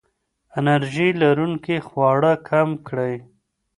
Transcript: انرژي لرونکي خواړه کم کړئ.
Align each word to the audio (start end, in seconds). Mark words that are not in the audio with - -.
انرژي 0.59 1.09
لرونکي 1.21 1.77
خواړه 1.87 2.33
کم 2.49 2.69
کړئ. 2.87 3.15